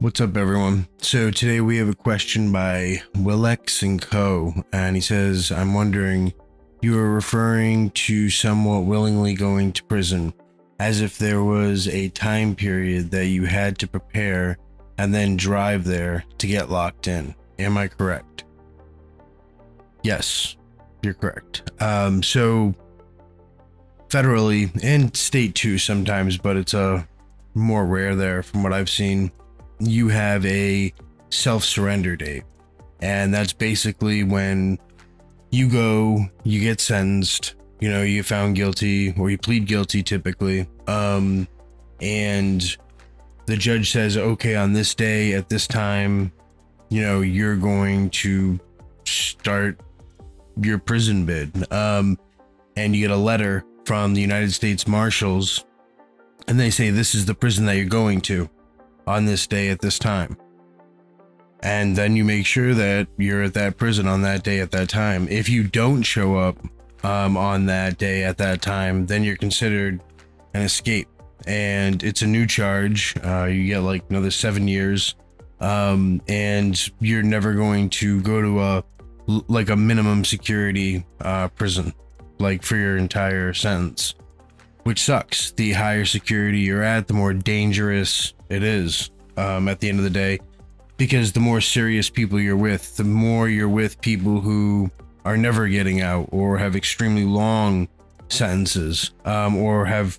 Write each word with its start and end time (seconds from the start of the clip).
What's 0.00 0.18
up, 0.22 0.34
everyone? 0.34 0.88
So 1.02 1.30
today 1.30 1.60
we 1.60 1.76
have 1.76 1.90
a 1.90 1.94
question 1.94 2.50
by 2.50 3.02
Willex 3.16 3.82
and 3.82 4.00
Co. 4.00 4.54
And 4.72 4.96
he 4.96 5.02
says, 5.02 5.52
I'm 5.52 5.74
wondering, 5.74 6.32
you 6.80 6.98
are 6.98 7.12
referring 7.12 7.90
to 7.90 8.30
somewhat 8.30 8.86
willingly 8.86 9.34
going 9.34 9.72
to 9.72 9.84
prison, 9.84 10.32
as 10.78 11.02
if 11.02 11.18
there 11.18 11.44
was 11.44 11.86
a 11.86 12.08
time 12.08 12.56
period 12.56 13.10
that 13.10 13.26
you 13.26 13.44
had 13.44 13.76
to 13.80 13.86
prepare 13.86 14.56
and 14.96 15.12
then 15.12 15.36
drive 15.36 15.84
there 15.84 16.24
to 16.38 16.46
get 16.46 16.70
locked 16.70 17.06
in. 17.06 17.34
Am 17.58 17.76
I 17.76 17.88
correct? 17.88 18.44
Yes, 20.02 20.56
you're 21.02 21.12
correct. 21.12 21.72
Um, 21.78 22.22
so 22.22 22.74
federally 24.08 24.82
and 24.82 25.14
state 25.14 25.54
too 25.54 25.76
sometimes, 25.76 26.38
but 26.38 26.56
it's 26.56 26.72
a 26.72 26.80
uh, 26.80 27.02
more 27.52 27.84
rare 27.84 28.16
there 28.16 28.42
from 28.42 28.62
what 28.62 28.72
I've 28.72 28.88
seen 28.88 29.30
you 29.80 30.08
have 30.08 30.44
a 30.46 30.92
self 31.30 31.64
surrender 31.64 32.16
date. 32.16 32.44
And 33.00 33.32
that's 33.32 33.52
basically 33.52 34.24
when 34.24 34.78
you 35.50 35.68
go, 35.70 36.26
you 36.44 36.60
get 36.60 36.80
sentenced, 36.80 37.54
you 37.80 37.90
know, 37.90 38.02
you 38.02 38.22
found 38.22 38.56
guilty 38.56 39.14
or 39.18 39.30
you 39.30 39.38
plead 39.38 39.66
guilty 39.66 40.02
typically. 40.02 40.68
Um, 40.86 41.48
and 42.00 42.76
the 43.46 43.56
judge 43.56 43.90
says, 43.90 44.16
okay, 44.16 44.54
on 44.54 44.72
this 44.72 44.94
day 44.94 45.32
at 45.32 45.48
this 45.48 45.66
time, 45.66 46.32
you 46.90 47.02
know, 47.02 47.20
you're 47.20 47.56
going 47.56 48.10
to 48.10 48.60
start 49.04 49.80
your 50.60 50.78
prison 50.78 51.24
bid. 51.24 51.72
Um, 51.72 52.18
and 52.76 52.94
you 52.94 53.02
get 53.08 53.10
a 53.10 53.16
letter 53.16 53.64
from 53.84 54.14
the 54.14 54.20
United 54.20 54.52
States 54.52 54.86
Marshals 54.86 55.64
and 56.46 56.58
they 56.58 56.70
say, 56.70 56.90
this 56.90 57.14
is 57.14 57.26
the 57.26 57.34
prison 57.34 57.66
that 57.66 57.76
you're 57.76 57.86
going 57.86 58.20
to 58.22 58.50
on 59.10 59.24
this 59.24 59.46
day 59.46 59.70
at 59.70 59.80
this 59.80 59.98
time. 59.98 60.36
And 61.62 61.96
then 61.96 62.16
you 62.16 62.24
make 62.24 62.46
sure 62.46 62.74
that 62.74 63.08
you're 63.18 63.42
at 63.42 63.54
that 63.54 63.76
prison 63.76 64.06
on 64.06 64.22
that 64.22 64.44
day 64.44 64.60
at 64.60 64.70
that 64.70 64.88
time. 64.88 65.28
If 65.28 65.48
you 65.48 65.64
don't 65.64 66.02
show 66.02 66.36
up 66.36 66.56
um, 67.02 67.36
on 67.36 67.66
that 67.66 67.98
day 67.98 68.22
at 68.22 68.38
that 68.38 68.62
time, 68.62 69.06
then 69.06 69.24
you're 69.24 69.36
considered 69.36 70.00
an 70.54 70.62
escape. 70.62 71.08
And 71.46 72.02
it's 72.02 72.22
a 72.22 72.26
new 72.26 72.46
charge. 72.46 73.14
Uh, 73.22 73.44
you 73.44 73.66
get 73.66 73.80
like 73.80 74.04
another 74.10 74.30
seven 74.30 74.68
years. 74.68 75.16
Um, 75.58 76.22
and 76.28 76.80
you're 77.00 77.22
never 77.22 77.52
going 77.54 77.90
to 77.90 78.22
go 78.22 78.40
to 78.40 78.60
a 78.60 78.84
like 79.48 79.70
a 79.70 79.76
minimum 79.76 80.24
security 80.24 81.04
uh, 81.20 81.48
prison, 81.48 81.92
like 82.38 82.62
for 82.62 82.76
your 82.76 82.96
entire 82.96 83.52
sentence, 83.52 84.14
which 84.90 85.04
sucks. 85.04 85.52
The 85.52 85.70
higher 85.70 86.04
security 86.04 86.58
you're 86.58 86.82
at, 86.82 87.06
the 87.06 87.14
more 87.14 87.32
dangerous 87.32 88.34
it 88.48 88.64
is 88.64 89.12
um, 89.36 89.68
at 89.68 89.78
the 89.78 89.88
end 89.88 89.98
of 89.98 90.04
the 90.04 90.10
day 90.10 90.40
because 90.96 91.30
the 91.30 91.38
more 91.38 91.60
serious 91.60 92.10
people 92.10 92.40
you're 92.40 92.56
with, 92.56 92.96
the 92.96 93.04
more 93.04 93.48
you're 93.48 93.68
with 93.68 94.00
people 94.00 94.40
who 94.40 94.90
are 95.24 95.36
never 95.36 95.68
getting 95.68 96.00
out 96.00 96.28
or 96.32 96.58
have 96.58 96.74
extremely 96.74 97.24
long 97.24 97.86
sentences 98.30 99.12
um, 99.24 99.56
or 99.58 99.86
have, 99.86 100.18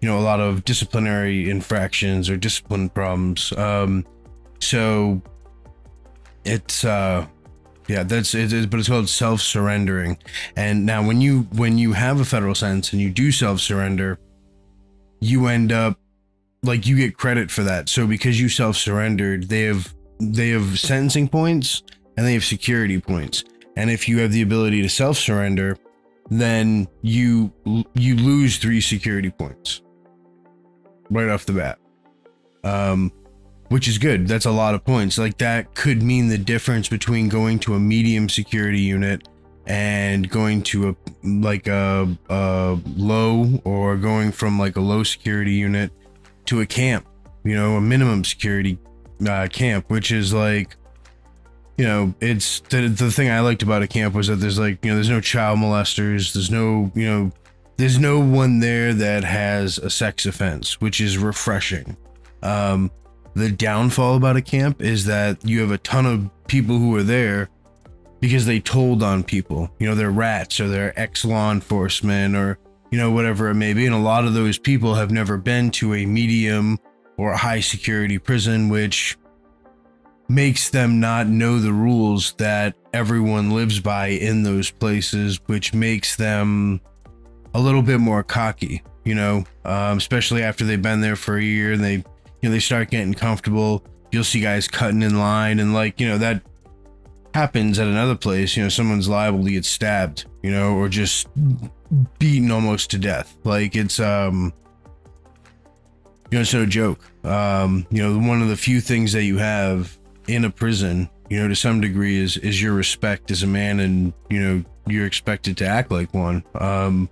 you 0.00 0.08
know, 0.08 0.18
a 0.18 0.24
lot 0.24 0.40
of 0.40 0.64
disciplinary 0.64 1.50
infractions 1.50 2.30
or 2.30 2.38
discipline 2.38 2.88
problems. 2.88 3.52
Um, 3.52 4.02
so 4.60 5.20
it's, 6.46 6.86
uh, 6.86 7.26
yeah, 7.88 8.02
that's 8.02 8.34
it, 8.34 8.70
but 8.70 8.80
it's 8.80 8.88
called 8.88 9.08
self-surrendering. 9.08 10.18
And 10.56 10.84
now 10.84 11.06
when 11.06 11.20
you 11.20 11.42
when 11.52 11.78
you 11.78 11.92
have 11.92 12.20
a 12.20 12.24
federal 12.24 12.54
sentence 12.54 12.92
and 12.92 13.00
you 13.00 13.10
do 13.10 13.30
self-surrender, 13.30 14.18
you 15.20 15.46
end 15.46 15.72
up 15.72 15.98
like 16.62 16.86
you 16.86 16.96
get 16.96 17.16
credit 17.16 17.50
for 17.50 17.62
that. 17.62 17.88
So 17.88 18.06
because 18.06 18.40
you 18.40 18.48
self-surrendered, 18.48 19.48
they 19.48 19.62
have 19.62 19.94
they 20.18 20.50
have 20.50 20.78
sentencing 20.78 21.28
points 21.28 21.82
and 22.16 22.26
they 22.26 22.34
have 22.34 22.44
security 22.44 23.00
points. 23.00 23.44
And 23.76 23.90
if 23.90 24.08
you 24.08 24.18
have 24.18 24.32
the 24.32 24.42
ability 24.42 24.82
to 24.82 24.88
self-surrender, 24.88 25.76
then 26.30 26.88
you 27.02 27.52
you 27.94 28.16
lose 28.16 28.58
3 28.58 28.80
security 28.80 29.30
points 29.30 29.82
right 31.08 31.28
off 31.28 31.46
the 31.46 31.52
bat. 31.52 31.78
Um 32.64 33.12
which 33.68 33.88
is 33.88 33.98
good. 33.98 34.28
That's 34.28 34.46
a 34.46 34.50
lot 34.50 34.74
of 34.74 34.84
points. 34.84 35.18
Like 35.18 35.38
that 35.38 35.74
could 35.74 36.02
mean 36.02 36.28
the 36.28 36.38
difference 36.38 36.88
between 36.88 37.28
going 37.28 37.58
to 37.60 37.74
a 37.74 37.80
medium 37.80 38.28
security 38.28 38.80
unit 38.80 39.28
and 39.66 40.28
going 40.30 40.62
to 40.62 40.90
a 40.90 40.96
like 41.24 41.66
a, 41.66 42.16
a 42.28 42.78
low 42.96 43.60
or 43.64 43.96
going 43.96 44.32
from 44.32 44.58
like 44.58 44.76
a 44.76 44.80
low 44.80 45.02
security 45.02 45.52
unit 45.52 45.90
to 46.46 46.60
a 46.60 46.66
camp, 46.66 47.06
you 47.44 47.54
know, 47.54 47.76
a 47.76 47.80
minimum 47.80 48.24
security 48.24 48.78
uh, 49.28 49.48
camp, 49.48 49.90
which 49.90 50.12
is 50.12 50.32
like, 50.32 50.76
you 51.76 51.84
know, 51.84 52.14
it's 52.20 52.60
the, 52.60 52.88
the 52.88 53.10
thing 53.10 53.28
I 53.28 53.40
liked 53.40 53.62
about 53.62 53.82
a 53.82 53.88
camp 53.88 54.14
was 54.14 54.28
that 54.28 54.36
there's 54.36 54.58
like, 54.58 54.84
you 54.84 54.90
know, 54.90 54.94
there's 54.94 55.10
no 55.10 55.20
child 55.20 55.58
molesters, 55.58 56.32
there's 56.32 56.50
no, 56.50 56.90
you 56.94 57.06
know, 57.06 57.32
there's 57.76 57.98
no 57.98 58.20
one 58.20 58.60
there 58.60 58.94
that 58.94 59.24
has 59.24 59.78
a 59.78 59.90
sex 59.90 60.24
offense, 60.24 60.80
which 60.80 61.00
is 61.00 61.18
refreshing. 61.18 61.96
Um, 62.42 62.90
the 63.36 63.52
downfall 63.52 64.16
about 64.16 64.36
a 64.36 64.42
camp 64.42 64.82
is 64.82 65.04
that 65.04 65.44
you 65.44 65.60
have 65.60 65.70
a 65.70 65.78
ton 65.78 66.06
of 66.06 66.30
people 66.48 66.78
who 66.78 66.96
are 66.96 67.02
there 67.02 67.48
because 68.18 68.46
they 68.46 68.58
told 68.58 69.02
on 69.02 69.22
people. 69.22 69.70
You 69.78 69.86
know, 69.88 69.94
they're 69.94 70.10
rats 70.10 70.58
or 70.58 70.68
they're 70.68 70.98
ex 70.98 71.24
law 71.24 71.52
enforcement 71.52 72.34
or 72.34 72.58
you 72.90 72.98
know, 72.98 73.10
whatever 73.10 73.50
it 73.50 73.54
may 73.54 73.74
be. 73.74 73.86
And 73.86 73.94
a 73.94 73.98
lot 73.98 74.24
of 74.24 74.34
those 74.34 74.58
people 74.58 74.94
have 74.94 75.10
never 75.10 75.36
been 75.36 75.70
to 75.72 75.94
a 75.94 76.06
medium 76.06 76.78
or 77.16 77.32
a 77.32 77.36
high 77.36 77.60
security 77.60 78.18
prison, 78.18 78.68
which 78.68 79.16
makes 80.28 80.70
them 80.70 81.00
not 81.00 81.26
know 81.26 81.58
the 81.58 81.72
rules 81.72 82.32
that 82.38 82.74
everyone 82.92 83.50
lives 83.50 83.80
by 83.80 84.08
in 84.08 84.42
those 84.42 84.70
places, 84.70 85.40
which 85.46 85.74
makes 85.74 86.16
them 86.16 86.80
a 87.54 87.60
little 87.60 87.82
bit 87.82 88.00
more 88.00 88.22
cocky, 88.22 88.82
you 89.04 89.14
know, 89.14 89.44
um, 89.64 89.98
especially 89.98 90.42
after 90.42 90.64
they've 90.64 90.82
been 90.82 91.00
there 91.00 91.16
for 91.16 91.36
a 91.36 91.42
year 91.42 91.72
and 91.72 91.82
they, 91.82 92.04
you 92.40 92.48
know, 92.48 92.52
they 92.52 92.60
start 92.60 92.90
getting 92.90 93.14
comfortable. 93.14 93.84
You'll 94.12 94.24
see 94.24 94.40
guys 94.40 94.68
cutting 94.68 95.02
in 95.02 95.18
line 95.18 95.58
and 95.58 95.74
like, 95.74 96.00
you 96.00 96.08
know, 96.08 96.18
that 96.18 96.42
happens 97.34 97.78
at 97.78 97.86
another 97.86 98.16
place, 98.16 98.56
you 98.56 98.62
know, 98.62 98.68
someone's 98.70 99.08
liable 99.08 99.44
to 99.44 99.50
get 99.50 99.64
stabbed, 99.64 100.24
you 100.42 100.50
know, 100.50 100.74
or 100.74 100.88
just 100.88 101.28
beaten 102.18 102.50
almost 102.50 102.90
to 102.90 102.98
death. 102.98 103.36
Like 103.44 103.76
it's 103.76 104.00
um 104.00 104.52
you 106.30 106.38
know, 106.38 106.42
it's 106.42 106.54
no 106.54 106.66
joke. 106.66 106.98
Um, 107.24 107.86
you 107.90 108.02
know, 108.02 108.18
one 108.26 108.42
of 108.42 108.48
the 108.48 108.56
few 108.56 108.80
things 108.80 109.12
that 109.12 109.24
you 109.24 109.38
have 109.38 109.96
in 110.26 110.44
a 110.44 110.50
prison, 110.50 111.08
you 111.28 111.38
know, 111.38 111.46
to 111.46 111.54
some 111.54 111.80
degree 111.80 112.18
is 112.18 112.36
is 112.38 112.60
your 112.60 112.72
respect 112.72 113.30
as 113.30 113.42
a 113.42 113.46
man 113.46 113.80
and, 113.80 114.12
you 114.30 114.40
know, 114.40 114.64
you're 114.86 115.06
expected 115.06 115.56
to 115.58 115.66
act 115.66 115.90
like 115.90 116.12
one. 116.14 116.42
Um 116.54 117.10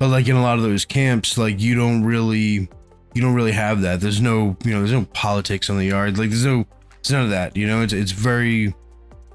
but 0.00 0.08
like 0.08 0.26
in 0.26 0.34
a 0.34 0.42
lot 0.42 0.58
of 0.58 0.64
those 0.64 0.84
camps, 0.84 1.38
like 1.38 1.60
you 1.60 1.76
don't 1.76 2.02
really 2.02 2.68
you 3.14 3.22
don't 3.22 3.34
really 3.34 3.52
have 3.52 3.82
that. 3.82 4.00
There's 4.00 4.20
no, 4.20 4.56
you 4.64 4.72
know, 4.72 4.78
there's 4.78 4.92
no 4.92 5.06
politics 5.12 5.68
on 5.70 5.78
the 5.78 5.86
yard. 5.86 6.18
Like 6.18 6.30
there's 6.30 6.46
no 6.46 6.66
it's 6.98 7.10
none 7.10 7.24
of 7.24 7.30
that, 7.30 7.56
you 7.56 7.66
know, 7.66 7.82
it's 7.82 7.92
it's 7.92 8.12
very 8.12 8.74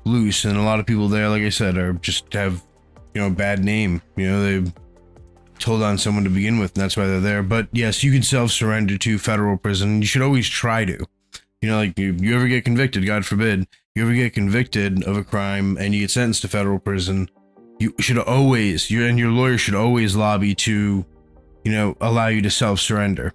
loose 0.05 0.45
and 0.45 0.57
a 0.57 0.61
lot 0.61 0.79
of 0.79 0.85
people 0.85 1.09
there, 1.09 1.29
like 1.29 1.43
I 1.43 1.49
said, 1.49 1.77
are 1.77 1.93
just 1.93 2.31
have 2.33 2.63
you 3.17 3.23
know, 3.23 3.27
a 3.27 3.31
bad 3.31 3.63
name. 3.63 3.99
You 4.15 4.29
know, 4.29 4.61
they 4.61 4.71
told 5.57 5.81
on 5.81 5.97
someone 5.97 6.23
to 6.23 6.29
begin 6.29 6.59
with, 6.59 6.75
and 6.75 6.83
that's 6.83 6.95
why 6.95 7.07
they're 7.07 7.19
there. 7.19 7.41
But 7.41 7.67
yes, 7.71 8.03
you 8.03 8.11
can 8.11 8.21
self 8.21 8.51
surrender 8.51 8.95
to 8.99 9.17
federal 9.17 9.57
prison. 9.57 10.01
You 10.01 10.07
should 10.07 10.21
always 10.21 10.47
try 10.47 10.85
to. 10.85 11.03
You 11.63 11.69
know, 11.69 11.77
like 11.77 11.97
you, 11.97 12.15
you 12.19 12.35
ever 12.35 12.47
get 12.47 12.63
convicted, 12.63 13.07
God 13.07 13.25
forbid, 13.25 13.67
you 13.95 14.03
ever 14.03 14.13
get 14.13 14.35
convicted 14.35 15.03
of 15.03 15.17
a 15.17 15.23
crime 15.23 15.77
and 15.79 15.95
you 15.95 16.01
get 16.01 16.11
sentenced 16.11 16.43
to 16.43 16.47
federal 16.47 16.77
prison, 16.77 17.27
you 17.79 17.95
should 17.99 18.19
always, 18.19 18.91
you 18.91 19.03
and 19.03 19.17
your 19.17 19.31
lawyer 19.31 19.57
should 19.57 19.73
always 19.73 20.15
lobby 20.15 20.53
to, 20.53 21.03
you 21.63 21.71
know, 21.71 21.97
allow 21.99 22.27
you 22.27 22.43
to 22.43 22.51
self 22.51 22.79
surrender. 22.79 23.33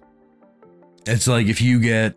It's 1.05 1.27
like 1.27 1.47
if 1.47 1.61
you 1.61 1.79
get 1.79 2.15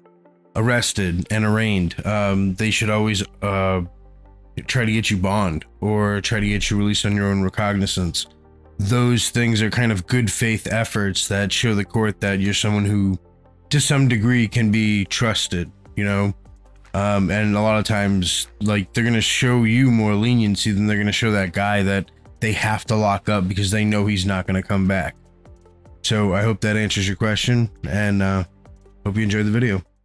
arrested 0.55 1.27
and 1.31 1.45
arraigned, 1.45 1.95
um, 2.07 2.55
they 2.55 2.71
should 2.71 2.91
always 2.91 3.23
uh, 3.43 3.83
try 4.67 4.85
to 4.85 4.93
get 4.93 5.11
you 5.11 5.17
bond 5.17 5.65
or 5.81 6.21
try 6.21 6.41
to 6.41 6.49
get 6.49 6.71
you 6.71 6.79
released 6.79 7.05
on 7.05 7.15
your 7.15 7.27
own 7.27 7.43
recognizance. 7.43 8.27
Those 8.79 9.31
things 9.31 9.63
are 9.63 9.71
kind 9.71 9.91
of 9.91 10.07
good 10.07 10.31
faith 10.31 10.67
efforts 10.71 11.29
that 11.29 11.53
show 11.53 11.75
the 11.75 11.85
court 11.85 12.21
that 12.21 12.41
you're 12.41 12.55
someone 12.55 12.85
who, 12.85 13.19
to 13.71 13.81
some 13.81 14.07
degree, 14.07 14.47
can 14.47 14.71
be 14.71 15.05
trusted, 15.07 15.71
you 15.97 16.05
know? 16.05 16.35
Um, 16.95 17.31
and 17.31 17.55
a 17.57 17.61
lot 17.61 17.79
of 17.79 17.85
times, 17.85 18.49
like, 18.61 18.93
they're 18.93 19.05
going 19.05 19.15
to 19.15 19.21
show 19.21 19.65
you 19.65 19.91
more 19.91 20.15
leniency 20.15 20.71
than 20.71 20.87
they're 20.87 20.97
going 20.97 21.07
to 21.07 21.13
show 21.13 21.33
that 21.33 21.53
guy 21.53 21.83
that 21.83 22.11
they 22.41 22.53
have 22.53 22.85
to 22.87 22.97
lock 22.97 23.29
up 23.29 23.49
because 23.49 23.71
they 23.71 23.85
know 23.85 24.07
he's 24.07 24.25
not 24.25 24.47
going 24.47 24.61
to 24.61 24.67
come 24.67 24.87
back. 24.87 25.17
So 26.03 26.35
I 26.35 26.43
hope 26.43 26.61
that 26.61 26.77
answers 26.77 27.07
your 27.07 27.17
question 27.17 27.71
and 27.89 28.23
uh, 28.23 28.45
hope 29.07 29.17
you 29.17 29.23
enjoyed 29.23 29.47
the 29.47 29.53
video. 29.53 29.96